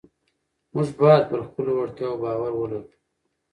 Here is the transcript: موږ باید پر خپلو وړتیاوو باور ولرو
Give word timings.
موږ 0.73 0.87
باید 0.99 1.23
پر 1.31 1.39
خپلو 1.47 1.71
وړتیاوو 1.75 2.21
باور 2.23 2.51
ولرو 2.55 2.81